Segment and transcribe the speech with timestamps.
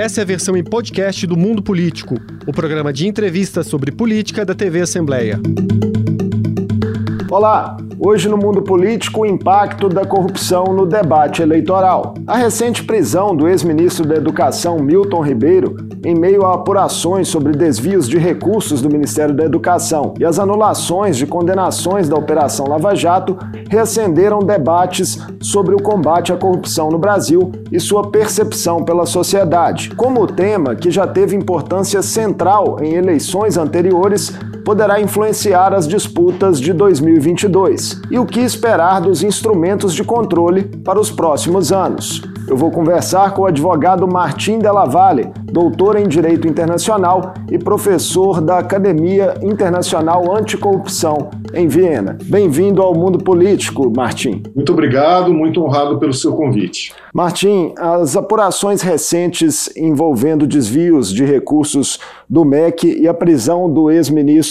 [0.00, 2.14] Essa é a versão em podcast do Mundo Político,
[2.46, 5.38] o programa de entrevistas sobre política da TV Assembleia.
[7.30, 7.76] Olá!
[7.98, 12.14] Hoje no mundo político, o impacto da corrupção no debate eleitoral.
[12.26, 18.08] A recente prisão do ex-ministro da Educação Milton Ribeiro, em meio a apurações sobre desvios
[18.08, 23.36] de recursos do Ministério da Educação e as anulações de condenações da Operação Lava Jato,
[23.68, 29.90] reacenderam debates sobre o combate à corrupção no Brasil e sua percepção pela sociedade.
[29.90, 34.32] Como o tema, que já teve importância central em eleições anteriores,
[34.64, 41.00] poderá influenciar as disputas de 2022 e o que esperar dos instrumentos de controle para
[41.00, 42.22] os próximos anos.
[42.50, 48.40] Eu vou conversar com o advogado Martim Della Valle, doutor em Direito Internacional e professor
[48.40, 52.18] da Academia Internacional Anticorrupção em Viena.
[52.24, 54.42] Bem-vindo ao mundo político, Martim.
[54.54, 56.92] Muito obrigado, muito honrado pelo seu convite.
[57.14, 64.49] Martim, as apurações recentes envolvendo desvios de recursos do MEC e a prisão do ex-ministro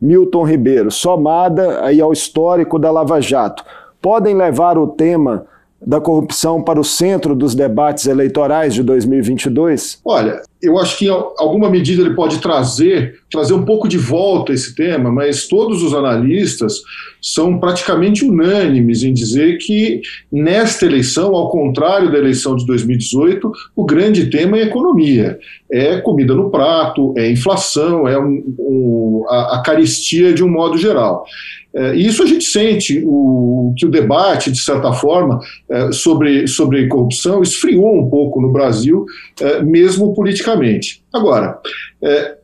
[0.00, 3.64] Milton Ribeiro, somada aí ao histórico da Lava Jato,
[4.00, 5.46] podem levar o tema
[5.84, 10.00] da corrupção para o centro dos debates eleitorais de 2022?
[10.04, 14.52] Olha, eu acho que em alguma medida ele pode trazer, trazer um pouco de volta
[14.52, 16.82] esse tema, mas todos os analistas
[17.20, 20.00] são praticamente unânimes em dizer que
[20.32, 25.38] nesta eleição, ao contrário da eleição de 2018, o grande tema é economia.
[25.70, 30.78] É comida no prato, é inflação, é um, um, a, a caristia de um modo
[30.78, 31.24] geral.
[31.76, 35.38] É, e isso a gente sente o, que o debate, de certa forma,
[35.70, 39.04] é, sobre, sobre corrupção esfriou um pouco no Brasil,
[39.40, 41.02] é, mesmo politicamente.
[41.12, 41.58] Agora,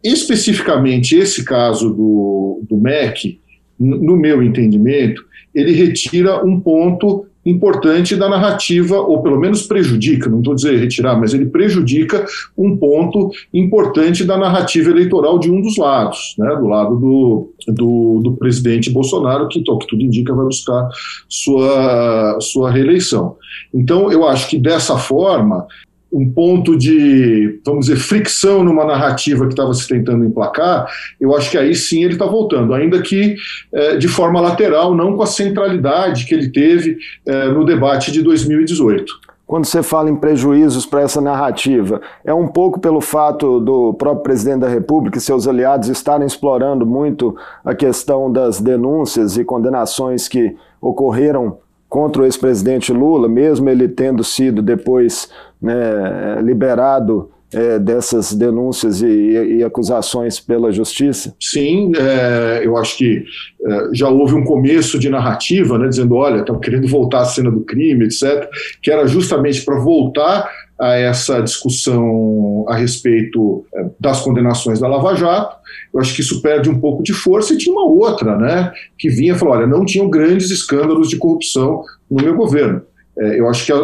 [0.03, 3.38] especificamente esse caso do, do MEC,
[3.78, 5.22] no meu entendimento,
[5.55, 11.18] ele retira um ponto importante da narrativa, ou pelo menos prejudica, não estou dizendo retirar,
[11.18, 12.24] mas ele prejudica
[12.56, 18.20] um ponto importante da narrativa eleitoral de um dos lados, né, do lado do, do,
[18.22, 20.88] do presidente Bolsonaro, que, que tudo indica vai buscar
[21.28, 23.36] sua, sua reeleição.
[23.75, 25.66] Então, eu acho que dessa forma,
[26.12, 30.87] um ponto de, vamos dizer, fricção numa narrativa que estava se tentando emplacar,
[31.19, 33.34] eu acho que aí sim ele está voltando, ainda que
[33.73, 38.21] é, de forma lateral, não com a centralidade que ele teve é, no debate de
[38.23, 39.33] 2018.
[39.47, 44.23] Quando você fala em prejuízos para essa narrativa, é um pouco pelo fato do próprio
[44.23, 50.27] presidente da República e seus aliados estarem explorando muito a questão das denúncias e condenações
[50.27, 55.29] que ocorreram contra o ex-presidente Lula, mesmo ele tendo sido depois
[55.62, 61.34] né, liberado é, dessas denúncias e, e, acusações pela justiça?
[61.39, 63.25] Sim, é, eu acho que
[63.65, 67.50] é, já houve um começo de narrativa, né, dizendo, olha, estão querendo voltar à cena
[67.50, 68.49] do crime, etc.,
[68.83, 70.50] que era justamente para voltar
[70.81, 75.56] a essa discussão a respeito é, das condenações da Lava Jato.
[75.93, 79.11] Eu acho que isso perde um pouco de força e tinha uma outra, né, que
[79.11, 82.83] vinha falou, olha, não tinham grandes escândalos de corrupção no meu governo.
[83.19, 83.78] É, eu acho que a,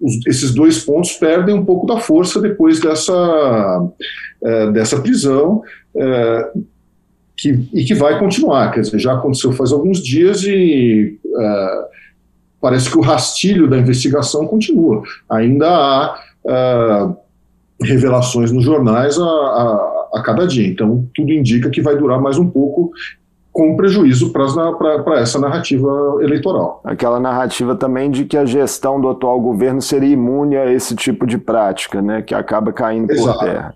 [0.00, 3.88] os, esses dois pontos perdem um pouco da força depois dessa,
[4.42, 5.62] é, dessa prisão.
[5.96, 6.50] É,
[7.36, 11.88] que, e que vai continuar, quer dizer, já aconteceu faz alguns dias e é,
[12.60, 15.02] parece que o rastilho da investigação continua.
[15.30, 17.16] Ainda há uh,
[17.80, 20.66] revelações nos jornais a, a, a, cada dia.
[20.66, 22.90] Então, tudo indica que vai durar mais um pouco
[23.58, 26.80] com prejuízo para essa narrativa eleitoral.
[26.84, 31.26] Aquela narrativa também de que a gestão do atual governo seria imune a esse tipo
[31.26, 33.36] de prática, né, que acaba caindo Exato.
[33.36, 33.74] por terra.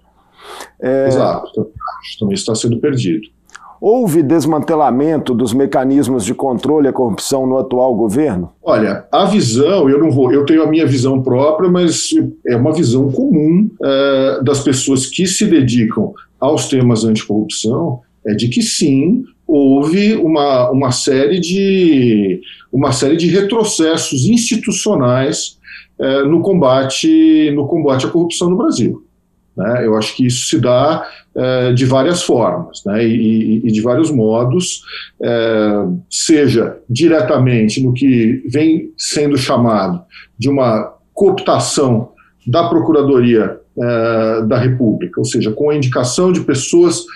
[0.81, 1.09] É...
[1.09, 1.66] Exato,
[2.20, 3.26] também está sendo perdido.
[3.81, 8.53] Houve desmantelamento dos mecanismos de controle à corrupção no atual governo?
[8.62, 12.10] Olha, a visão, eu não vou, eu tenho a minha visão própria, mas
[12.47, 18.49] é uma visão comum é, das pessoas que se dedicam aos temas anticorrupção, é de
[18.49, 22.40] que sim, houve uma, uma série de
[22.72, 25.58] uma série de retrocessos institucionais
[26.00, 29.04] é, no combate no combate à corrupção no Brasil.
[29.54, 29.87] Né?
[29.87, 33.06] Eu acho que isso se dá é, de várias formas né?
[33.06, 34.81] e, e, de vários modos,
[35.22, 40.02] é, seja diretamente no que vem sendo chamado
[40.38, 42.08] de uma cooptação
[42.46, 43.60] da Procuradoria
[44.46, 47.06] da República, ou seja, com a indicação de pessoas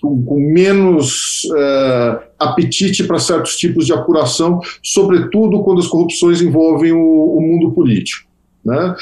[0.00, 6.92] com, com, menos é, apetite para certos tipos de apuração, sobretudo quando as corrupções envolvem
[6.92, 8.32] o, o mundo político.
[8.64, 8.96] Né?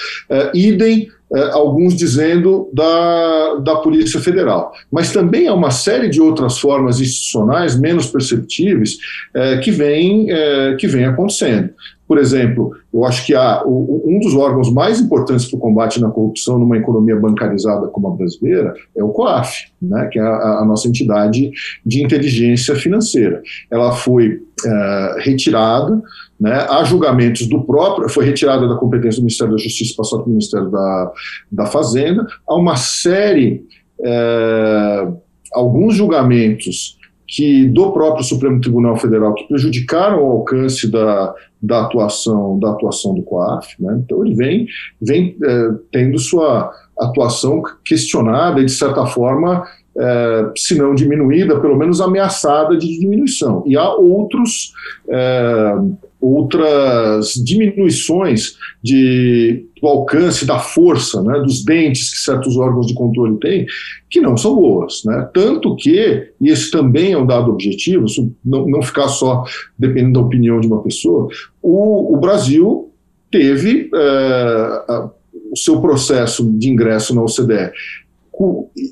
[0.52, 4.72] idem é, alguns dizendo da, da Polícia Federal.
[4.90, 8.96] Mas também há uma série de outras formas institucionais menos perceptíveis
[9.62, 11.70] que vêm é, que vem acontecendo.
[12.06, 16.10] Por exemplo, eu acho que há, um dos órgãos mais importantes para o combate na
[16.10, 20.64] corrupção numa economia bancarizada como a brasileira é o COAF, né, que é a, a
[20.64, 21.50] nossa entidade
[21.86, 23.42] de inteligência financeira.
[23.70, 26.02] Ela foi é, retirada,
[26.38, 30.28] né, há julgamentos do próprio, foi retirada da competência do Ministério da Justiça, passada para
[30.28, 31.12] o Ministério da,
[31.50, 33.64] da Fazenda, há uma série,
[34.04, 35.08] é,
[35.52, 36.98] alguns julgamentos
[37.32, 43.14] que do próprio Supremo Tribunal Federal que prejudicaram o alcance da, da atuação da atuação
[43.14, 44.00] do COAF, né?
[44.04, 44.66] então ele vem
[45.00, 46.70] vem é, tendo sua
[47.00, 49.64] atuação questionada e de certa forma
[49.96, 53.62] é, se não diminuída, pelo menos ameaçada de diminuição.
[53.66, 54.72] E há outros,
[55.08, 55.74] é,
[56.20, 63.36] outras diminuições de, do alcance, da força, né, dos dentes que certos órgãos de controle
[63.40, 63.66] têm,
[64.08, 65.02] que não são boas.
[65.04, 65.28] Né?
[65.34, 68.06] Tanto que, e esse também é um dado objetivo,
[68.44, 69.42] não, não ficar só
[69.76, 71.26] dependendo da opinião de uma pessoa,
[71.60, 72.92] o, o Brasil
[73.28, 74.82] teve é,
[75.50, 77.72] o seu processo de ingresso na OCDE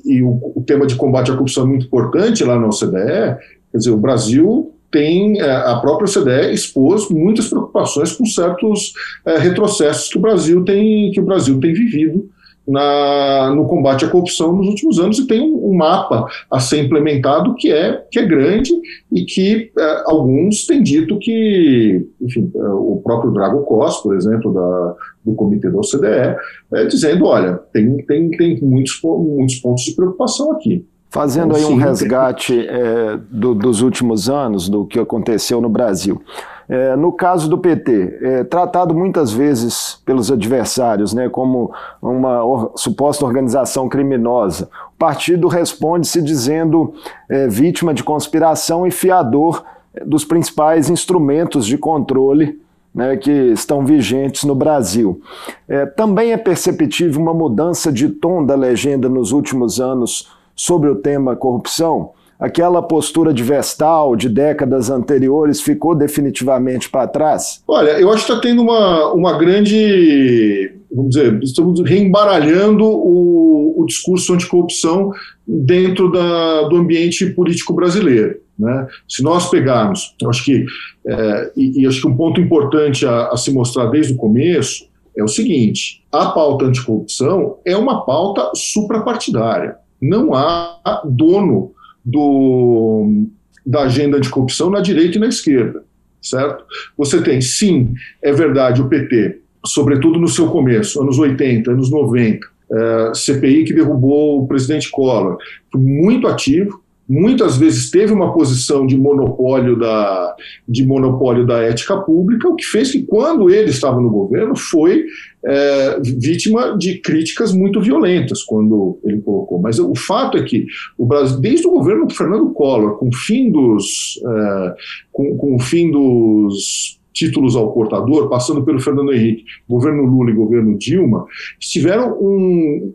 [0.05, 3.37] e o, o, tema de combate à corrupção é muito importante lá na OCDE,
[3.71, 8.93] quer dizer, o Brasil tem, é, a própria OCDE expôs muitas preocupações com certos
[9.25, 12.29] é, retrocessos que o Brasil tem, que o Brasil tem vivido
[12.67, 17.55] na, no combate à corrupção nos últimos anos e tem um, mapa a ser implementado
[17.55, 18.71] que é, que é grande
[19.11, 24.95] e que é, alguns têm dito que, enfim, o próprio Drago Cos, por exemplo, da,
[25.25, 26.37] do comitê da OCDE,
[26.73, 30.85] é, dizendo, olha, tem, tem, tem muitos, muitos pontos de preocupação aqui.
[31.11, 36.21] Fazendo aí um resgate é, do, dos últimos anos, do que aconteceu no Brasil.
[36.69, 42.71] É, no caso do PT, é tratado muitas vezes pelos adversários né, como uma or,
[42.77, 46.93] suposta organização criminosa, o partido responde se dizendo
[47.27, 49.65] é, vítima de conspiração e fiador
[50.05, 52.57] dos principais instrumentos de controle
[52.95, 55.21] né, que estão vigentes no Brasil.
[55.67, 60.95] É, também é perceptível uma mudança de tom da legenda nos últimos anos sobre o
[60.95, 62.11] tema corrupção
[62.41, 67.63] aquela postura de Vestal de décadas anteriores ficou definitivamente para trás?
[67.67, 70.73] Olha, eu acho que está tendo uma, uma grande.
[70.91, 75.11] Vamos dizer, estamos reembaralhando o, o discurso anticorrupção
[75.47, 78.41] dentro da, do ambiente político brasileiro.
[78.57, 78.87] Né?
[79.07, 80.65] Se nós pegarmos, acho que,
[81.07, 84.89] é, e, e, acho que um ponto importante a, a se mostrar desde o começo
[85.15, 89.77] é o seguinte: a pauta anticorrupção é uma pauta suprapartidária.
[90.01, 91.71] Não há dono
[92.03, 93.25] do,
[93.65, 95.83] da agenda de corrupção na direita e na esquerda,
[96.21, 96.63] certo?
[96.97, 102.47] Você tem, sim, é verdade, o PT, sobretudo no seu começo, anos 80, anos 90,
[102.71, 105.37] é, CPI que derrubou o presidente Collor,
[105.75, 106.80] muito ativo,
[107.11, 110.33] muitas vezes teve uma posição de monopólio da,
[110.65, 115.03] de monopólio da ética pública, o que fez que, quando ele estava no governo, foi
[115.43, 119.59] é, vítima de críticas muito violentas quando ele colocou.
[119.59, 120.65] Mas o fato é que
[120.97, 124.75] o Brasil, desde o governo do Fernando Collor, com o fim dos, é,
[125.11, 130.35] com, com o fim dos títulos ao portador, passando pelo Fernando Henrique, governo Lula e
[130.35, 131.25] governo Dilma,
[131.59, 132.93] tiveram um,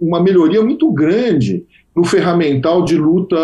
[0.00, 1.64] uma melhoria muito grande
[1.94, 3.36] no ferramental de luta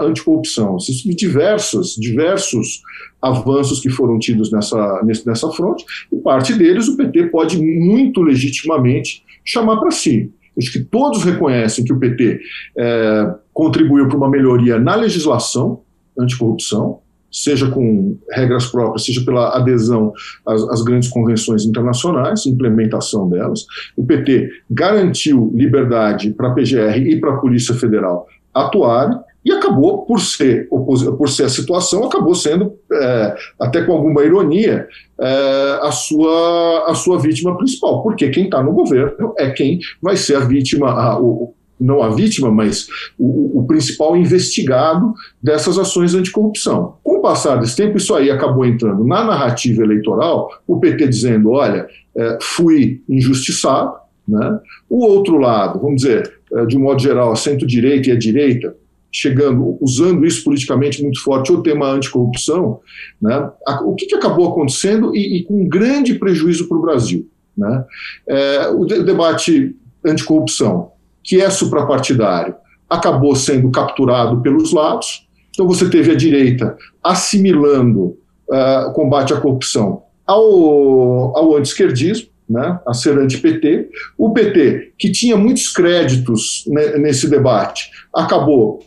[0.00, 0.76] anticorrupção.
[0.76, 2.80] Existem diversos, diversos
[3.20, 9.22] avanços que foram tidos nessa, nessa fronte, e parte deles o PT pode muito legitimamente
[9.44, 10.30] chamar para si.
[10.56, 12.40] Acho que todos reconhecem que o PT
[12.76, 15.82] é, contribuiu para uma melhoria na legislação
[16.18, 20.12] anticorrupção, seja com regras próprias, seja pela adesão
[20.46, 23.66] às, às, grandes convenções internacionais, implementação delas.
[23.96, 30.04] O PT garantiu liberdade para a PGR e para a Polícia Federal atuarem, e acabou,
[30.04, 34.86] por ser, por ser a situação, acabou sendo, é, até com alguma ironia,
[35.18, 40.16] é, a, sua, a sua vítima principal, porque quem está no governo é quem vai
[40.16, 46.14] ser a vítima, a, o, não a vítima, mas o, o, principal investigado dessas ações
[46.14, 46.96] anticorrupção.
[47.02, 51.50] Com o passar desse tempo, isso aí acabou entrando na narrativa eleitoral, o PT dizendo,
[51.50, 53.94] olha, é, fui injustiçado,
[54.26, 54.60] né?
[54.88, 58.74] o outro lado, vamos dizer, é, de um modo geral, a centro-direita e a direita,
[59.10, 62.80] chegando, usando isso politicamente muito forte, o tema anticorrupção,
[63.20, 63.50] né?
[63.82, 67.26] o que, que acabou acontecendo e, e com grande prejuízo para o Brasil.
[67.56, 67.84] Né?
[68.28, 70.92] É, o, de, debate anticorrupção
[71.28, 72.54] que é suprapartidário,
[72.88, 75.28] acabou sendo capturado pelos lados.
[75.50, 78.16] Então você teve a direita assimilando
[78.48, 83.90] uh, o combate à corrupção ao, ao anti-esquerdismo, né, a ser anti-PT.
[84.16, 88.80] O PT, que tinha muitos créditos nesse debate, acabou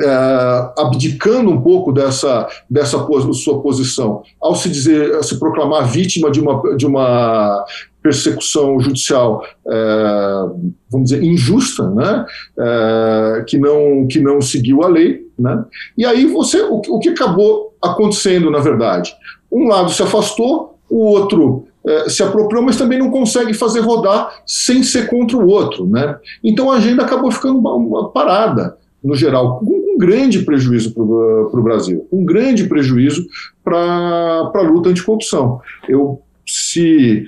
[0.00, 2.98] é, abdicando um pouco dessa, dessa
[3.32, 7.64] sua posição ao se dizer, se proclamar vítima de uma, de uma
[8.04, 10.44] persecução judicial, é,
[10.90, 12.26] vamos dizer, injusta, né?
[12.58, 15.26] É, que, não, que não seguiu a lei.
[15.38, 15.64] Né?
[15.96, 19.14] E aí você, o, o que acabou acontecendo, na verdade?
[19.50, 24.42] Um lado se afastou, o outro é, se apropriou, mas também não consegue fazer rodar
[24.46, 25.86] sem ser contra o outro.
[25.86, 26.14] Né?
[26.44, 27.62] Então a agenda acabou ficando
[28.12, 33.26] parada, no geral, com um grande prejuízo para o Brasil, um grande prejuízo
[33.64, 35.60] para a luta anticorrupção.
[35.88, 37.24] Eu, se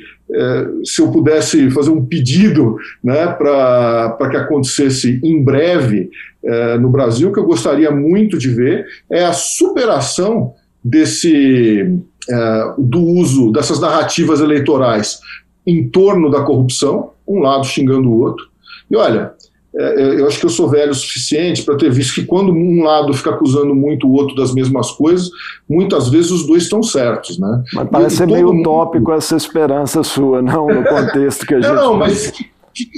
[0.85, 6.11] se eu pudesse fazer um pedido né, para que acontecesse em breve
[6.45, 13.03] é, no Brasil, que eu gostaria muito de ver é a superação desse é, do
[13.03, 15.21] uso dessas narrativas eleitorais
[15.67, 18.47] em torno da corrupção, um lado xingando o outro.
[18.89, 19.33] E olha,
[19.77, 23.13] eu acho que eu sou velho o suficiente para ter visto que quando um lado
[23.13, 25.29] fica acusando muito o outro das mesmas coisas,
[25.69, 27.63] muitas vezes os dois estão certos, né?
[27.75, 28.61] Mas parece e, ser meio mundo...
[28.61, 31.75] utópico essa esperança sua, não no contexto que a gente.
[31.75, 32.33] Não, não mas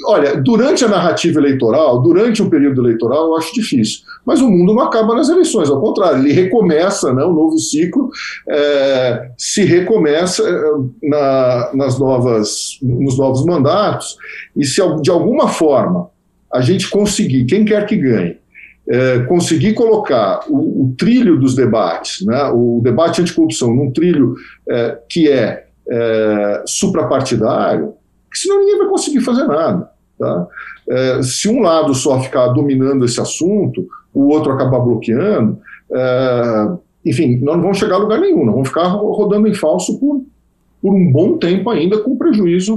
[0.07, 4.01] olha, durante a narrativa eleitoral, durante o período eleitoral, eu acho difícil.
[4.25, 8.11] Mas o mundo não acaba nas eleições, ao contrário, ele recomeça, né, o novo ciclo
[8.49, 14.17] é, se recomeça é, na, nas novas, nos novos mandatos,
[14.57, 16.09] e se de alguma forma
[16.53, 18.39] a gente conseguir, quem quer que ganhe,
[18.89, 24.35] é, conseguir colocar o, o, trilho dos debates, né, o debate anticorrupção, num trilho
[24.69, 27.95] é, que é, é suprapartidário,
[28.33, 29.91] senão ninguém vai conseguir fazer nada.
[30.19, 30.47] Tá?
[30.89, 35.59] É, se um lado só ficar dominando esse assunto, o outro acabar bloqueando,
[35.93, 36.69] é,
[37.05, 40.25] enfim, nós não vamos chegar a lugar nenhum, nós vamos ficar rodando em falso por,
[40.81, 42.77] por um bom tempo ainda, com prejuízo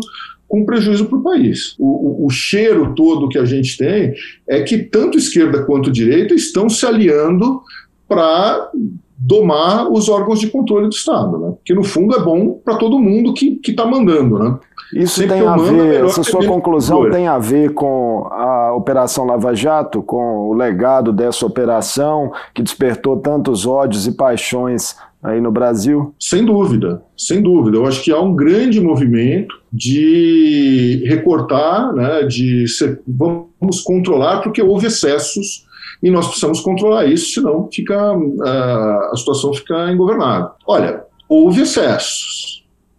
[0.52, 1.76] com prejuízo para o país.
[1.80, 4.14] O, o, cheiro todo que a gente tem
[4.46, 7.62] é que tanto esquerda quanto direita estão se aliando
[8.06, 8.70] para
[9.18, 11.54] domar os órgãos de controle do Estado, né?
[11.64, 14.40] que no fundo é bom para todo mundo que está mandando.
[14.40, 14.60] Né?
[14.94, 19.56] Isso Sempre tem a ver, essa sua conclusão tem a ver com a Operação Lava
[19.56, 26.14] Jato, com o legado dessa operação que despertou tantos ódios e paixões aí no Brasil?
[26.20, 27.78] Sem dúvida, sem dúvida.
[27.78, 34.62] Eu acho que há um grande movimento de recortar, né, de ser, vamos controlar porque
[34.62, 35.66] houve excessos
[36.02, 37.96] e nós precisamos controlar isso, senão fica,
[38.44, 40.50] a situação fica ingovernável.
[40.66, 42.51] Olha, houve excessos.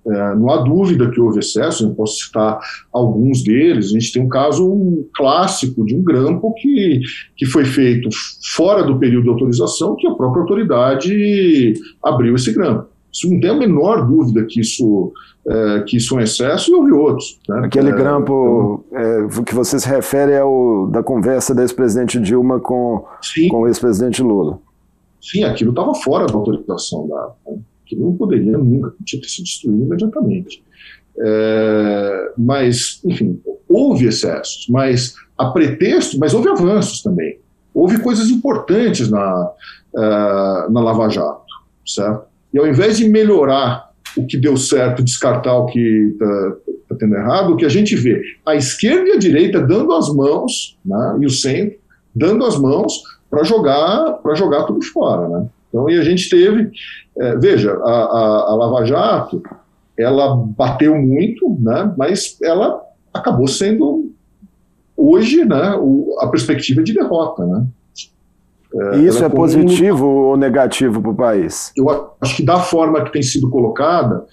[0.04, 2.58] É, não há dúvida que houve excesso, eu posso citar
[2.92, 3.86] alguns deles.
[3.86, 7.00] A gente tem um caso clássico de um grampo que,
[7.36, 8.08] que foi feito
[8.54, 12.90] fora do período de autorização, que a própria autoridade abriu esse grampo.
[13.12, 15.12] Isso não tem a menor dúvida que isso,
[15.46, 17.38] é, que isso é um excesso e houve outros.
[17.48, 17.66] Né?
[17.66, 19.44] Aquele é, grampo então...
[19.44, 23.04] que você se refere é o da conversa da ex-presidente Dilma com,
[23.50, 24.58] com o ex-presidente Lula.
[25.20, 27.30] Sim, aquilo estava fora da autorização da.
[27.46, 27.58] Né?
[27.92, 30.62] Que não poderia nunca, que ser destruído imediatamente.
[31.18, 37.38] É, mas, enfim, houve excessos, mas a pretexto, mas houve avanços também.
[37.74, 39.50] Houve coisas importantes na,
[39.94, 41.44] uh, na Lava Jato,
[41.86, 42.24] certo?
[42.52, 46.52] E ao invés de melhorar o que deu certo, descartar o que está
[46.88, 50.08] tá tendo errado, o que a gente vê, a esquerda e a direita dando as
[50.08, 51.78] mãos, né, e o centro,
[52.14, 55.48] dando as mãos para jogar, jogar tudo fora, né?
[55.72, 56.70] Então, e a gente teve,
[57.18, 59.42] é, veja, a, a, a, Lava Jato,
[59.98, 64.12] ela bateu muito, né, mas ela acabou sendo,
[64.94, 67.46] hoje, né, o, a perspectiva de derrota.
[67.46, 67.66] Né.
[68.74, 71.72] É, isso é positivo ou negativo para o país?
[71.74, 74.26] Eu acho que da forma que tem sido colocada,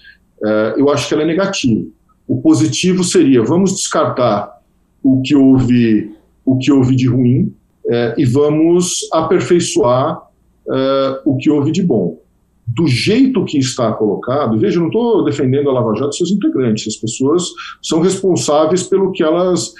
[0.43, 1.87] é, eu acho que ela é negativa.
[2.27, 4.59] O positivo seria, vamos descartar
[5.01, 6.13] o que houve,
[6.45, 7.53] o que houve de ruim
[7.89, 10.28] é, e vamos aperfeiçoar
[10.69, 12.19] uh, o que houve de bom.
[12.67, 16.31] Do jeito que está colocado, veja, eu não estou defendendo a Lava Jato e seus
[16.31, 17.49] integrantes, as pessoas
[17.81, 19.73] são responsáveis pelo que elas,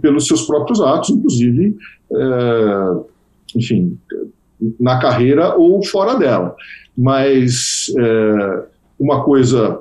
[0.00, 1.76] pelos seus próprios atos, inclusive,
[2.10, 3.04] uh,
[3.54, 3.98] enfim,
[4.78, 6.56] na carreira ou fora dela.
[6.96, 8.64] Mas uh,
[8.98, 9.80] uma coisa,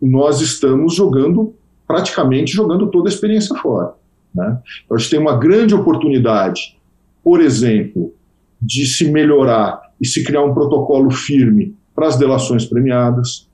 [0.00, 1.54] nós estamos jogando,
[1.86, 3.92] praticamente jogando toda a experiência fora.
[4.34, 4.58] Né?
[4.88, 6.76] Eu acho que tem uma grande oportunidade
[7.24, 8.12] por exemplo,
[8.60, 13.48] de se melhorar e se criar um protocolo firme para as delações premiadas.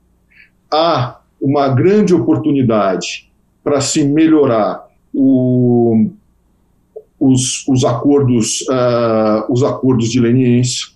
[0.73, 3.31] Há uma grande oportunidade
[3.63, 4.85] para se melhorar
[5.15, 6.11] o,
[7.19, 10.89] os, os, acordos, uh, os acordos de leniência.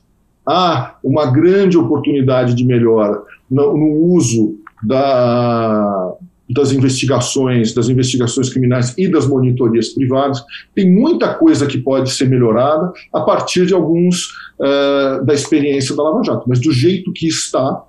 [0.44, 6.03] Há uma grande oportunidade de melhora no, no uso da,
[6.48, 10.42] das investigações, das investigações criminais e das monitorias privadas.
[10.74, 14.26] Tem muita coisa que pode ser melhorada a partir de alguns
[14.60, 17.82] uh, da experiência da Lava Jato, mas do jeito que está,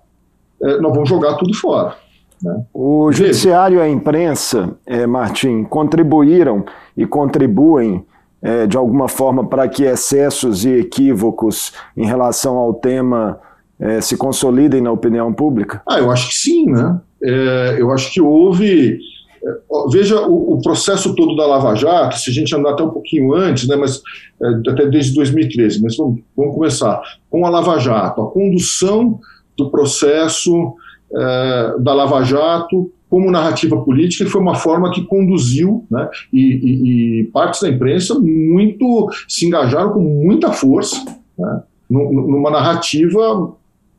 [0.62, 1.95] uh, nós vamos jogar tudo fora.
[2.41, 2.63] Né?
[2.74, 8.05] O judiciário e a imprensa, é, Martim, contribuíram e contribuem
[8.41, 13.39] é, de alguma forma para que excessos e equívocos em relação ao tema
[13.79, 15.81] é, se consolidem na opinião pública?
[15.88, 17.00] Ah, eu acho que sim, né?
[17.25, 19.00] É, eu acho que houve.
[19.44, 19.50] É,
[19.91, 23.34] veja o, o, processo todo da Lava Jato, se a gente andar até um pouquinho
[23.34, 24.01] antes, né, mas
[24.41, 29.20] é, até desde 2013, mas vamos, vamos, começar com a Lava Jato, a condução
[29.58, 30.74] do processo
[31.13, 37.22] é, da Lava Jato como narrativa política foi uma forma que conduziu, né, e, e,
[37.22, 41.03] e partes da imprensa muito se engajaram com muita força,
[41.38, 43.55] né, numa narrativa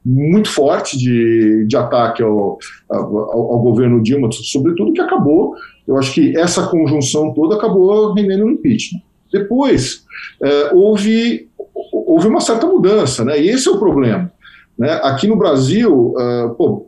[0.09, 2.59] muito forte de, de ataque ao,
[2.89, 8.45] ao, ao, governo Dilma, sobretudo que acabou, eu acho que essa conjunção toda acabou rendendo
[8.45, 9.03] um impeachment.
[9.33, 10.05] Depois,
[10.41, 11.49] é, houve,
[11.93, 14.31] houve uma certa mudança, né, e esse é o problema.
[14.79, 14.93] Né?
[15.03, 16.87] Aqui no Brasil, uh, pô,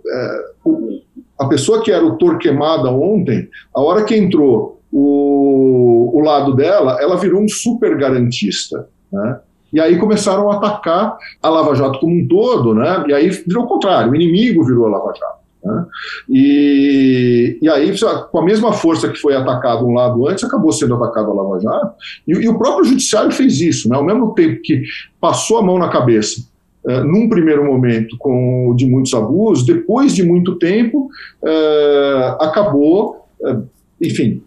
[0.64, 1.02] uh,
[1.38, 6.98] a pessoa que era o Torquemada ontem, a hora que entrou o, o lado dela,
[7.00, 8.88] ela virou um super garantista.
[9.12, 9.40] Né?
[9.72, 13.04] E aí começaram a atacar a Lava Jato como um todo, né?
[13.08, 15.38] E aí virou o contrário, o inimigo virou a Lava Jato.
[15.64, 15.84] Né?
[16.28, 17.92] E, e aí,
[18.30, 21.60] com a mesma força que foi atacado um lado antes, acabou sendo atacado a Lava
[21.60, 21.94] Jato.
[22.26, 23.96] E, e o próprio Judiciário fez isso, né?
[23.96, 24.82] Ao mesmo tempo que
[25.20, 26.42] passou a mão na cabeça
[26.84, 31.10] Uh, num primeiro momento com de muitos abusos, depois de muito tempo
[31.42, 33.68] uh, acabou, uh,
[34.00, 34.40] enfim,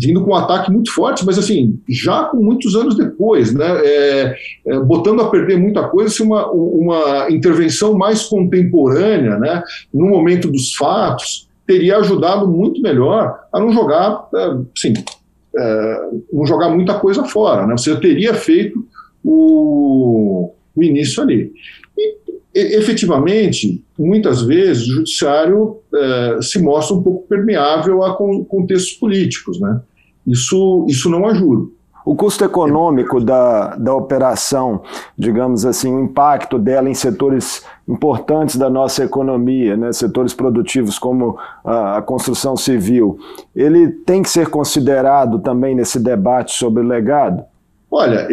[0.00, 4.36] vindo com um ataque muito forte, mas assim, já com muitos anos depois, né, é,
[4.66, 10.50] é, botando a perder muita coisa, se uma, uma intervenção mais contemporânea, né, no momento
[10.50, 14.94] dos fatos, teria ajudado muito melhor a não jogar, é, sim,
[15.56, 16.00] é,
[16.32, 18.82] não jogar muita coisa fora, né, você teria feito
[19.22, 21.52] o, o início ali.
[21.98, 29.60] E, efetivamente, muitas vezes o judiciário é, se mostra um pouco permeável a contextos políticos,
[29.60, 29.80] né?
[30.26, 31.68] Isso, isso não ajuda.
[32.04, 34.82] O custo econômico da, da operação,
[35.18, 41.38] digamos assim, o impacto dela em setores importantes da nossa economia, né, setores produtivos como
[41.64, 43.18] a, a, construção civil,
[43.54, 47.44] ele tem que ser considerado também nesse debate sobre legado?
[47.90, 48.26] Olha,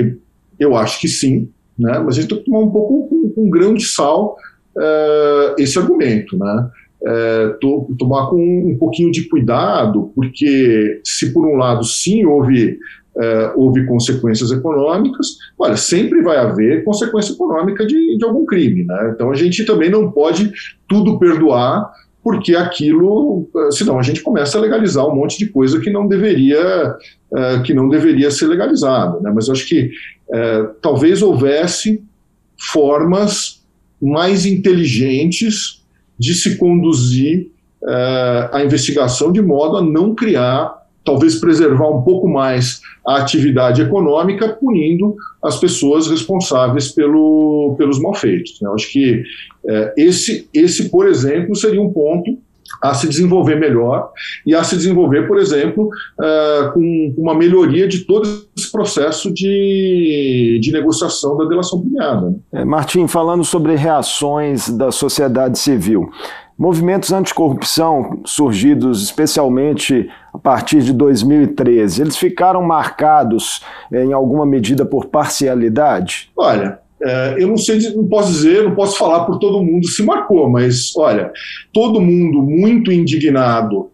[0.58, 3.48] eu acho que sim, né, mas a gente tem que tomar um pouco com, com
[3.48, 4.38] um grão de sal
[4.78, 6.38] uh, esse argumento.
[6.38, 6.70] Né?
[7.06, 12.78] É, to, tomar com um pouquinho de cuidado, porque se por um lado sim houve
[13.20, 19.12] é, houve consequências econômicas, olha, sempre vai haver consequência econômica de, de algum crime, né?
[19.16, 20.52] Então a gente também não pode
[20.88, 21.92] tudo perdoar
[22.24, 26.08] porque aquilo, é, senão a gente começa a legalizar um monte de coisa que não
[26.08, 26.96] deveria,
[27.34, 29.20] é, que não deveria ser legalizada.
[29.22, 29.32] Né?
[29.34, 29.90] Mas eu acho que
[30.32, 32.04] é, talvez houvesse
[32.72, 33.66] formas
[34.02, 35.86] mais inteligentes
[36.18, 37.50] de se conduzir
[37.84, 43.82] uh, a investigação de modo a não criar, talvez preservar um pouco mais a atividade
[43.82, 48.60] econômica, punindo as pessoas responsáveis pelo, pelos malfeitos.
[48.62, 48.68] Né?
[48.68, 49.24] Eu acho que
[49.64, 52.38] uh, esse, esse, por exemplo, seria um ponto
[52.82, 54.12] a se desenvolver melhor
[54.46, 60.60] e a se desenvolver, por exemplo, uh, com uma melhoria de todo esse processo de,
[60.62, 62.30] de negociação da delação premiada.
[62.30, 62.36] Né?
[62.54, 66.10] É, Martim, falando sobre reações da sociedade civil,
[66.58, 73.62] movimentos anticorrupção surgidos especialmente a partir de 2013, eles ficaram marcados
[73.92, 76.32] é, em alguma medida por parcialidade?
[76.36, 76.80] Olha,
[77.38, 80.96] eu não sei, não posso dizer, não posso falar por todo mundo se marcou, mas
[80.96, 81.32] olha,
[81.72, 83.90] todo mundo muito indignado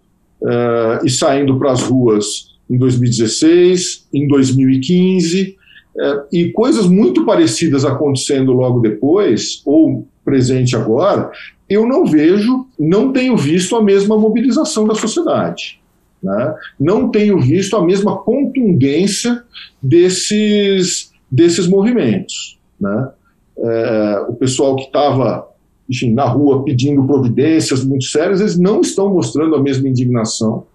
[0.45, 5.55] é, e saindo para as ruas em 2016, em 2015,
[5.99, 11.29] é, e coisas muito parecidas acontecendo logo depois, ou presente agora,
[11.69, 15.79] eu não vejo, não tenho visto a mesma mobilização da sociedade.
[16.21, 16.55] Né?
[16.79, 19.43] Não tenho visto a mesma contundência
[19.81, 22.57] desses, desses movimentos.
[22.79, 23.09] Né?
[23.57, 25.47] É, o pessoal que estava
[26.13, 30.65] na rua pedindo providências muito sérias, eles não estão mostrando a mesma indignação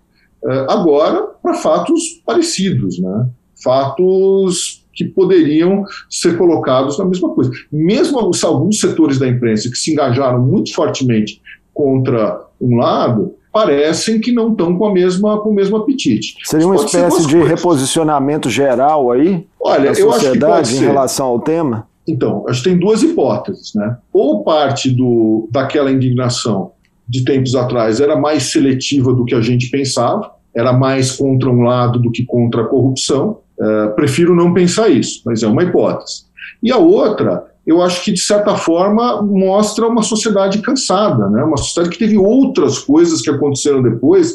[0.44, 3.28] é, agora para fatos parecidos, né?
[3.62, 7.50] fatos que poderiam ser colocados na mesma coisa.
[7.70, 11.40] Mesmo alguns setores da imprensa que se engajaram muito fortemente
[11.72, 16.36] contra um lado, parecem que não estão com, a mesma, com o mesmo apetite.
[16.44, 17.48] Seria uma espécie de coisas.
[17.48, 19.44] reposicionamento geral aí?
[19.60, 21.88] Olha, eu acho que pode em relação ao tema?
[22.06, 23.96] Então, acho que tem duas hipóteses, né?
[24.12, 26.70] Ou parte do, daquela indignação
[27.06, 31.62] de tempos atrás era mais seletiva do que a gente pensava, era mais contra um
[31.62, 33.38] lado do que contra a corrupção.
[33.58, 36.22] Uh, prefiro não pensar isso, mas é uma hipótese.
[36.62, 41.44] E a outra eu acho que, de certa forma, mostra uma sociedade cansada, né?
[41.44, 44.34] uma sociedade que teve outras coisas que aconteceram depois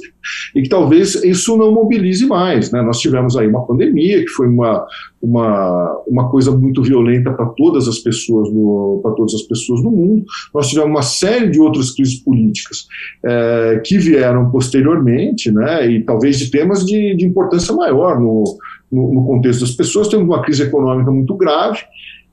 [0.54, 2.72] e que talvez isso não mobilize mais.
[2.72, 2.84] Né?
[2.84, 4.86] Nós tivemos aí uma pandemia, que foi uma,
[5.20, 9.90] uma, uma coisa muito violenta para todas as pessoas no, para todas as pessoas no
[9.90, 10.24] mundo.
[10.54, 12.86] Nós tivemos uma série de outras crises políticas
[13.26, 15.90] é, que vieram posteriormente, né?
[15.90, 18.44] e talvez de temas de, de importância maior no,
[18.92, 20.08] no, no contexto das pessoas.
[20.08, 21.80] Temos uma crise econômica muito grave,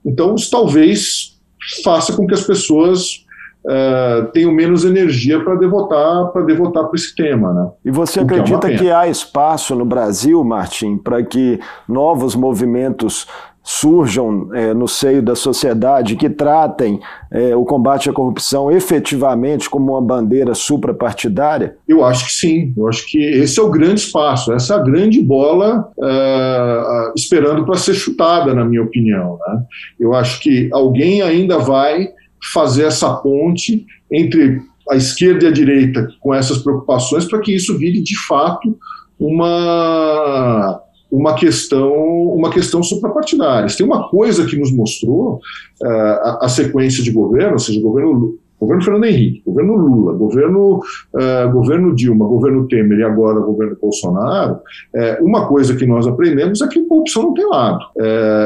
[0.04, 1.38] então, isso talvez
[1.84, 3.24] faça com que as pessoas
[3.64, 7.70] uh, tenham menos energia para devotar para devotar para esse tema, né?
[7.84, 13.26] E você acredita que, é que há espaço no Brasil, Martim, para que novos movimentos
[13.62, 16.98] surjam é, no seio da sociedade que tratem
[17.30, 21.76] é, o combate à corrupção efetivamente como uma bandeira suprapartidária?
[21.86, 22.72] Eu acho que sim.
[22.76, 27.76] Eu acho que esse é o grande espaço, essa é grande bola uh, esperando para
[27.76, 29.38] ser chutada, na minha opinião.
[29.46, 29.62] Né?
[29.98, 32.08] Eu acho que alguém ainda vai
[32.52, 37.76] fazer essa ponte entre a esquerda e a direita com essas preocupações para que isso
[37.78, 38.76] vire de fato
[39.18, 43.68] uma uma questão uma questão suprapartidária.
[43.76, 45.40] Tem uma coisa que nos mostrou
[45.82, 50.76] uh, a, a, sequência de governo, ou seja, governo governo Fernando Henrique, governo Lula, governo
[50.78, 54.58] uh, governo Dilma, governo Temer e agora governo Bolsonaro.
[54.94, 57.84] Uh, uma coisa que nós aprendemos é que a corrupção não tem lado.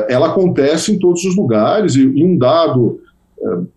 [0.08, 3.00] ela acontece em todos os lugares e, e um dado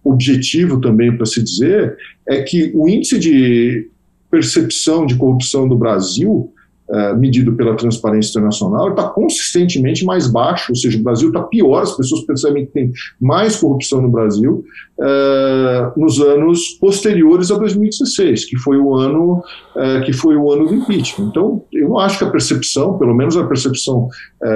[0.04, 3.90] objetivo também para se dizer é que o índice de
[4.32, 6.54] percepção de corrupção do Brasil
[6.90, 11.82] é, medido pela Transparência Internacional, está consistentemente mais baixo, ou seja, o Brasil está pior,
[11.82, 14.64] as pessoas percebem que tem mais corrupção no Brasil
[15.00, 19.44] é, nos anos posteriores a 2016, que foi o ano
[19.76, 21.28] é, que foi o ano do impeachment.
[21.28, 24.08] Então, eu não acho que a percepção, pelo menos a percepção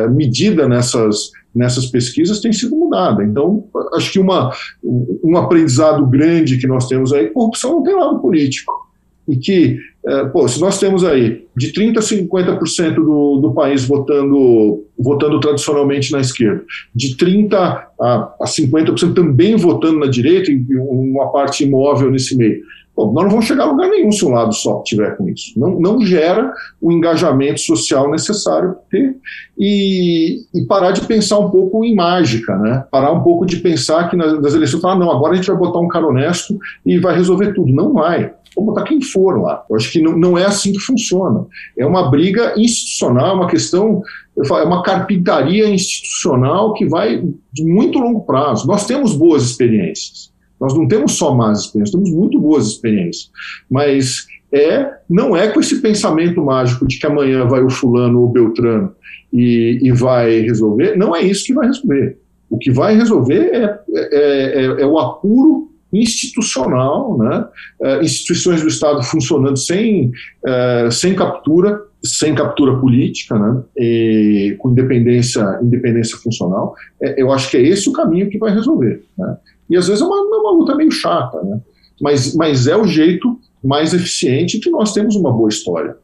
[0.10, 3.24] medida nessas nessas pesquisas tem sido mudada.
[3.26, 8.20] Então, acho que uma, um aprendizado grande que nós temos aí, corrupção não tem lado
[8.20, 8.91] político
[9.28, 13.86] e que, é, pô, se nós temos aí de 30% a 50% do, do país
[13.86, 17.54] votando, votando tradicionalmente na esquerda, de 30%
[18.00, 22.62] a, a 50% também votando na direita, e uma parte imóvel nesse meio,
[22.96, 25.58] Bom, nós não vamos chegar a lugar nenhum se um lado só tiver com isso.
[25.58, 29.16] Não, não gera o engajamento social necessário ter
[29.58, 32.84] e, e, parar de pensar um pouco em mágica, né?
[32.92, 35.58] Parar um pouco de pensar que nas, nas eleições, falar, não, agora a gente vai
[35.58, 37.72] botar um cara honesto e vai resolver tudo.
[37.72, 38.34] Não vai.
[38.56, 39.64] Vou botar quem for lá.
[39.70, 41.46] Eu acho que não, não é assim que funciona.
[41.78, 44.02] É uma briga institucional, uma questão,
[44.38, 48.68] é uma carpintaria institucional que vai de muito longo prazo.
[48.68, 50.32] Nós temos boas experiências.
[50.60, 53.32] Nós não temos só más experiências, temos muito boas experiências.
[53.70, 58.26] Mas é, não é com esse pensamento mágico de que amanhã vai o fulano ou
[58.26, 58.94] o Beltrano
[59.34, 60.98] e, e vai resolver.
[60.98, 62.18] Não é isso que vai resolver.
[62.50, 67.46] O que vai resolver é, é, é, é o apuro institucional, né?
[67.82, 70.12] É, instituições do Estado funcionando sem,
[70.46, 73.62] é, sem captura, sem captura política, né?
[73.78, 76.76] E, com independência, independência funcional.
[77.02, 79.04] É, eu acho que é esse o caminho que vai resolver.
[79.18, 79.38] Né?
[79.70, 81.60] E às vezes é uma, uma luta meio chata, né?
[82.02, 85.96] mas, mas é o jeito mais eficiente que nós temos uma boa história.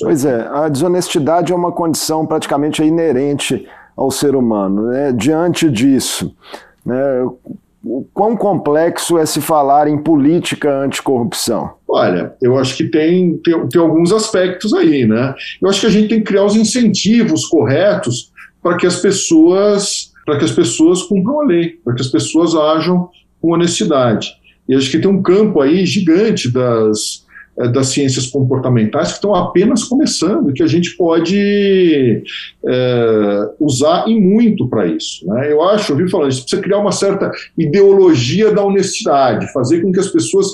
[0.00, 4.88] Pois é, a desonestidade é uma condição praticamente inerente ao ser humano.
[4.88, 5.12] Né?
[5.12, 6.34] Diante disso,
[6.84, 6.96] né,
[7.84, 11.74] o quão complexo é se falar em política anticorrupção?
[11.86, 15.34] Olha, eu acho que tem, tem, tem alguns aspectos aí, né?
[15.60, 20.12] Eu acho que a gente tem que criar os incentivos corretos para que as pessoas
[20.24, 23.10] para que as pessoas cumpram a lei, para que as pessoas ajam
[23.42, 24.32] com honestidade.
[24.66, 27.23] E acho que tem um campo aí gigante das,
[27.56, 32.22] das ciências comportamentais que estão apenas começando, que a gente pode
[32.66, 35.24] é, usar e muito para isso.
[35.26, 35.52] Né?
[35.52, 39.92] Eu acho, eu vi falando, gente precisa criar uma certa ideologia da honestidade, fazer com
[39.92, 40.48] que as pessoas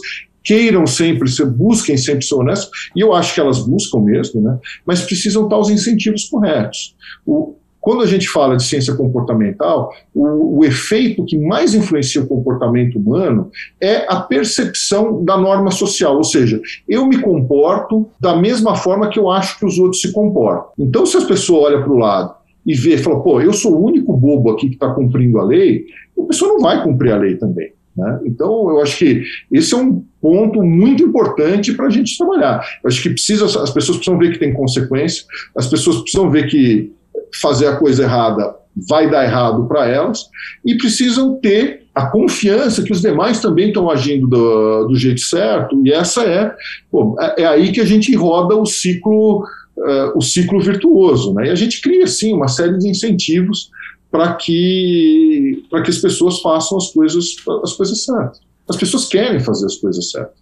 [0.44, 4.58] queiram sempre ser, busquem sempre ser honestos, e eu acho que elas buscam mesmo, né?
[4.84, 6.94] mas precisam estar os incentivos corretos.
[7.26, 12.26] O, quando a gente fala de ciência comportamental, o, o, efeito que mais influencia o
[12.26, 18.76] comportamento humano é a percepção da norma social, ou seja, eu me comporto da mesma
[18.76, 20.66] forma que eu acho que os outros se comportam.
[20.78, 22.34] Então, se as pessoas olham para o lado
[22.66, 25.86] e vê, fala, pô, eu sou o único bobo aqui que está cumprindo a lei,
[26.18, 27.72] a pessoa não vai cumprir a lei também.
[27.96, 28.20] Né?
[28.26, 32.62] Então, eu acho que esse é um ponto muito importante para a gente trabalhar.
[32.84, 35.24] Eu acho que precisa, as pessoas precisam ver que tem consequência,
[35.56, 36.92] as pessoas precisam ver que
[37.40, 38.54] fazer a coisa errada
[38.88, 40.26] vai dar errado para elas
[40.64, 45.80] e precisam ter a confiança que os demais também estão agindo do, do jeito certo,
[45.84, 46.54] e essa é,
[46.90, 49.44] pô, é, é aí que a gente roda o ciclo,
[49.76, 51.34] uh, o ciclo virtuoso.
[51.34, 51.48] Né?
[51.48, 53.70] E a gente cria, sim, uma série de incentivos
[54.10, 58.40] para que, que as pessoas façam as coisas, as coisas certas.
[58.68, 60.38] As pessoas querem fazer as coisas certas,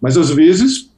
[0.00, 0.90] mas às vezes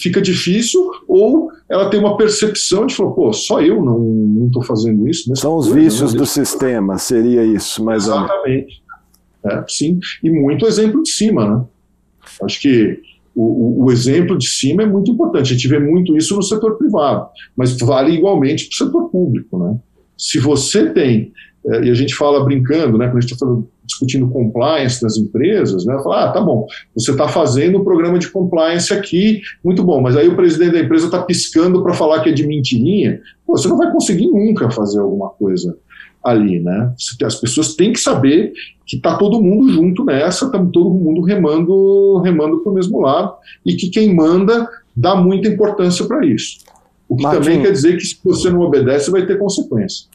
[0.00, 5.08] fica difícil, ou ela tem uma percepção de falar, pô, só eu não estou fazendo
[5.08, 5.34] isso.
[5.36, 6.18] São os coisa, vícios né?
[6.18, 8.82] do sistema, seria isso, mais Exatamente.
[9.44, 11.64] É, sim, e muito exemplo de cima, né?
[12.42, 13.00] Acho que
[13.34, 15.52] o, o, o, exemplo de cima é muito importante.
[15.52, 19.58] A gente vê muito isso no setor privado, mas vale igualmente para o setor público,
[19.58, 19.78] né?
[20.18, 21.32] Se você tem,
[21.66, 25.16] é, e a gente fala brincando, né, quando a gente está falando discutindo compliance das
[25.16, 25.98] empresas, né?
[26.02, 30.16] Falar, ah, tá bom, você está fazendo um programa de compliance aqui, muito bom, mas
[30.16, 33.66] aí o presidente da empresa está piscando para falar que é de mentirinha, Pô, você
[33.66, 35.76] não vai conseguir nunca fazer alguma coisa
[36.22, 36.92] ali, né?
[37.24, 38.52] As pessoas têm que saber
[38.86, 43.34] que está todo mundo junto nessa, está todo mundo remando, remando para o mesmo lado
[43.66, 46.58] e que quem manda dá muita importância para isso.
[47.08, 50.06] O que também quer dizer que se você não obedece vai ter consequência.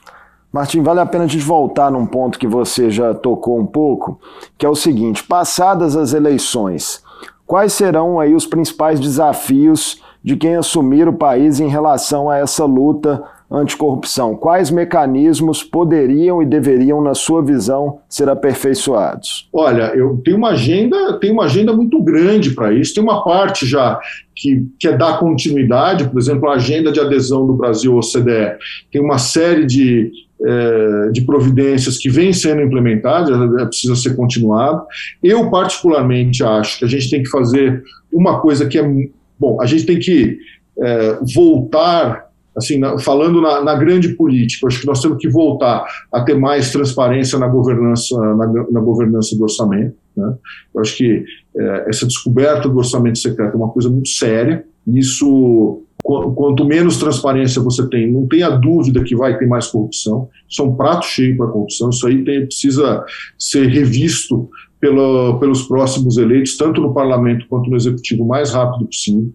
[0.56, 4.18] Martim, vale a pena a gente voltar num ponto que você já tocou um pouco,
[4.58, 7.04] que é o seguinte: passadas as eleições,
[7.46, 12.64] quais serão aí os principais desafios de quem assumir o país em relação a essa
[12.64, 14.34] luta anticorrupção?
[14.38, 19.50] Quais mecanismos poderiam e deveriam, na sua visão, ser aperfeiçoados?
[19.52, 22.94] Olha, eu tenho uma agenda, tenho uma agenda muito grande para isso.
[22.94, 24.00] Tem uma parte já
[24.34, 28.58] que, que é dar continuidade, por exemplo, a agenda de adesão do Brasil ao OCDE.
[28.90, 30.12] Tem uma série de,
[30.44, 34.84] é, de providências que vêm sendo implementadas, precisa ser continuado.
[35.24, 39.08] Eu, particularmente, acho que a gente tem que fazer uma coisa que é.
[39.38, 40.38] Bom, a gente tem que
[40.80, 45.86] é, voltar, assim, na, falando na, na, grande política, acho que nós temos que voltar
[46.12, 49.96] a ter mais transparência na governança, na, na governança do orçamento.
[50.16, 50.36] Né?
[50.74, 51.26] Eu acho que
[51.58, 54.66] é, essa descoberta do orçamento secreto é uma coisa muito séria.
[54.88, 60.30] Isso quanto menos transparência você tem, não tenha dúvida que vai ter mais corrupção.
[60.48, 61.90] Isso é um prato cheio para corrupção.
[61.90, 63.04] Isso aí tem, precisa
[63.40, 64.48] ser revisto
[64.80, 69.34] pelo, pelos próximos eleitos, tanto no parlamento quanto no executivo, o mais rápido possível.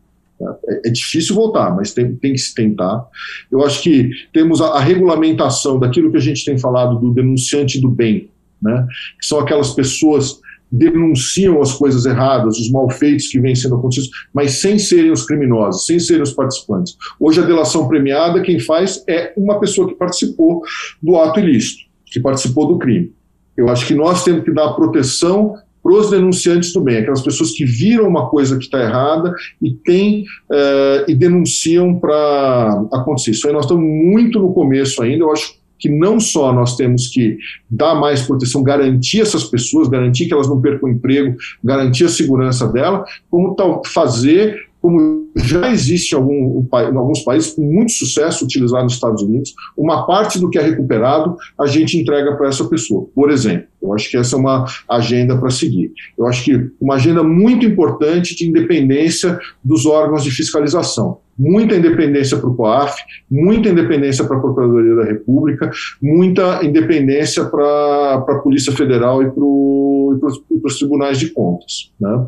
[0.69, 3.05] É, é, difícil voltar, mas tem, tem, que se tentar.
[3.51, 7.81] Eu acho que temos a, a, regulamentação daquilo que a gente tem falado do denunciante
[7.81, 8.31] do bem,
[8.63, 8.87] né?
[9.21, 14.61] que são aquelas pessoas denunciam as coisas erradas, os malfeitos que vêm sendo acontecidos, mas
[14.61, 16.97] sem serem os criminosos, sem serem os participantes.
[17.19, 20.63] Hoje a delação premiada, quem faz é uma pessoa que participou
[21.03, 23.13] do ato ilícito, que participou do crime.
[23.57, 27.53] Eu acho que nós temos que dar proteção para os denunciantes do bem, aquelas pessoas
[27.53, 33.31] que viram uma coisa que está errada e tem uh, e denunciam para acontecer.
[33.33, 35.25] Isso aí nós estamos muito no começo ainda.
[35.25, 37.39] Eu acho que não só nós temos que
[37.69, 42.09] dar mais proteção, garantir essas pessoas, garantir que elas não percam o emprego, garantir a
[42.09, 48.45] segurança dela, como tal, fazer como já existe algum, em, alguns países com muito sucesso
[48.45, 52.65] utilizado nos Estados Unidos, uma parte do que é recuperado a gente entrega para essa
[52.65, 53.07] pessoa.
[53.15, 55.93] Por exemplo, eu acho que essa é uma agenda para seguir.
[56.19, 62.37] Eu acho que uma agenda muito importante de independência dos órgãos de fiscalização muita independência
[62.37, 62.95] para o COAF,
[63.31, 69.43] muita independência para a Procuradoria da República, muita independência para a Polícia Federal e para
[69.43, 71.91] os tribunais de contas.
[71.99, 72.27] Né?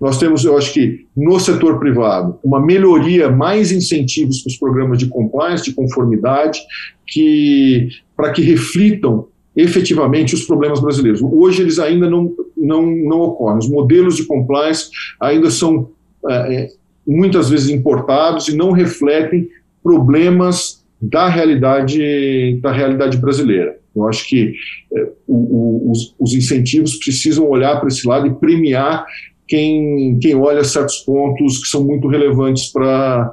[0.00, 4.98] Nós temos, eu acho que, no setor privado, uma melhoria, mais incentivos para os programas
[4.98, 6.60] de compliance, de conformidade,
[7.06, 11.20] que para que reflitam efetivamente os problemas brasileiros.
[11.22, 13.58] Hoje eles ainda não, não, não ocorrem.
[13.58, 14.88] Os modelos de compliance
[15.20, 15.90] ainda são
[16.28, 16.68] é,
[17.06, 19.48] muitas vezes importados e não refletem
[19.82, 23.76] problemas da realidade da realidade brasileira.
[23.94, 24.54] Eu acho que
[24.92, 29.06] é, o, o, os, os, incentivos precisam olhar para esse lado e premiar
[29.46, 33.32] quem, quem olha certos pontos que são muito relevantes para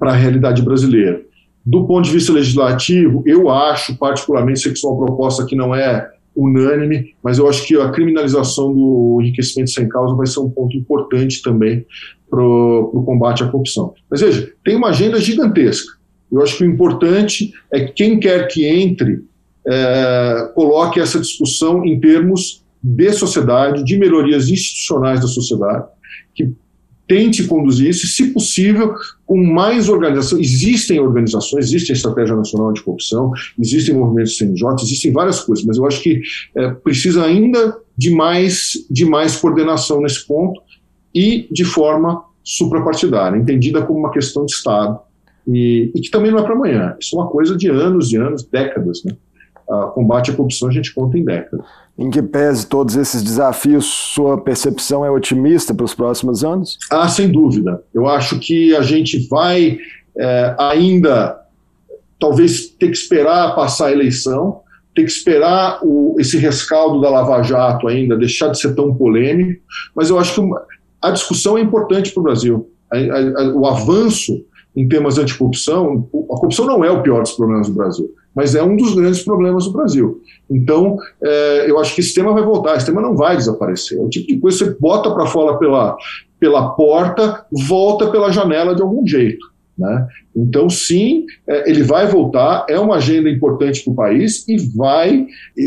[0.00, 1.22] a realidade brasileira.
[1.64, 5.54] Do ponto de vista legislativo, eu acho, particularmente, sei que isso é uma proposta que
[5.54, 10.40] não é unânime, mas eu acho que a criminalização do enriquecimento sem causa vai ser
[10.40, 11.84] um ponto importante também
[12.30, 13.92] para o combate à corrupção.
[14.10, 15.98] Mas veja, tem uma agenda gigantesca.
[16.30, 19.22] Eu acho que o importante é que quem quer que entre
[19.66, 25.86] é, coloque essa discussão em termos de sociedade, de melhorias institucionais da sociedade,
[26.34, 26.50] que
[27.06, 28.94] tente conduzir isso, se possível,
[29.26, 30.38] com mais organização.
[30.38, 35.76] Existem organizações, existe a Estratégia Nacional de Corrupção, existem movimentos CNJ, existem várias coisas, mas
[35.76, 36.20] eu acho que
[36.56, 40.60] é, precisa ainda de mais, de mais coordenação nesse ponto,
[41.14, 44.98] e de forma suprapartidária, entendida como uma questão de Estado,
[45.46, 46.96] e, e que também não é para amanhã.
[47.00, 49.02] Isso é uma coisa de anos e anos, décadas.
[49.04, 49.14] Né?
[49.70, 51.64] a combate à corrupção a gente conta em décadas.
[51.98, 56.78] Em que pese todos esses desafios, sua percepção é otimista para os próximos anos?
[56.90, 57.82] Ah, sem dúvida.
[57.92, 59.78] Eu acho que a gente vai
[60.16, 61.38] é, ainda,
[62.18, 64.60] talvez, ter que esperar passar a eleição,
[64.94, 69.62] ter que esperar o, esse rescaldo da Lava Jato ainda deixar de ser tão polêmico,
[69.94, 70.62] mas eu acho que uma,
[71.00, 72.70] a discussão é importante para o Brasil.
[72.90, 77.32] A, a, o avanço em temas de anticorrupção, a corrupção não é o pior dos
[77.32, 80.20] problemas do Brasil mas é um dos grandes problemas do Brasil.
[80.50, 83.98] Então, é, eu acho que esse tema vai voltar, esse tema não vai desaparecer.
[83.98, 85.96] É o tipo de coisa que você bota para fora pela,
[86.38, 89.52] pela porta, volta pela janela de algum jeito.
[89.76, 90.06] Né?
[90.36, 95.26] Então, sim, é, ele vai voltar, é uma agenda importante para o país e vai,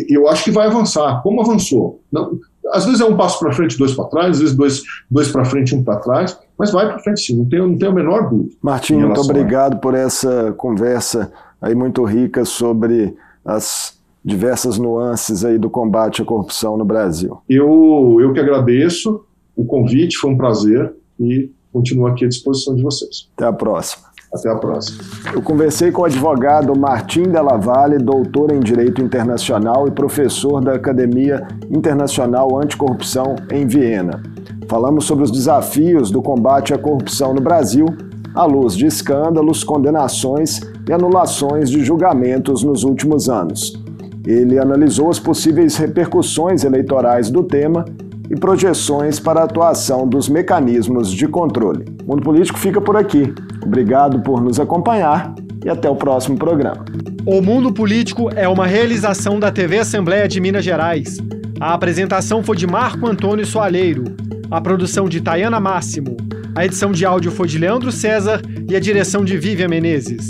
[0.10, 2.02] eu acho que vai avançar, como avançou.
[2.12, 2.40] Não,
[2.72, 5.46] às vezes é um passo para frente, dois para trás, às vezes dois, dois para
[5.46, 8.30] frente, um para trás, mas vai para frente sim, não tenho, não tenho a menor
[8.30, 8.56] dúvida.
[8.62, 15.70] Martim, muito obrigado por essa conversa aí muito rica sobre as diversas nuances aí do
[15.70, 17.38] combate à corrupção no Brasil.
[17.48, 19.24] Eu, eu que agradeço
[19.56, 23.30] o convite, foi um prazer e continuo aqui à disposição de vocês.
[23.36, 24.06] Até a próxima.
[24.34, 25.04] Até a próxima.
[25.34, 30.74] Eu conversei com o advogado Martim Della Valle, doutor em Direito Internacional e professor da
[30.74, 34.22] Academia Internacional Anticorrupção em Viena.
[34.68, 37.86] Falamos sobre os desafios do combate à corrupção no Brasil,
[38.34, 43.82] à luz de escândalos, condenações e anulações de julgamentos nos últimos anos.
[44.26, 47.86] Ele analisou as possíveis repercussões eleitorais do tema
[48.30, 51.86] e projeções para a atuação dos mecanismos de controle.
[52.06, 53.34] O Mundo Político fica por aqui.
[53.64, 56.86] Obrigado por nos acompanhar e até o próximo programa.
[57.26, 61.18] O Mundo Político é uma realização da TV Assembleia de Minas Gerais.
[61.60, 64.04] A apresentação foi de Marco Antônio Soalheiro,
[64.52, 66.16] a produção de Tayana Máximo,
[66.56, 70.30] a edição de áudio foi de Leandro César e a direção de Vivian Menezes.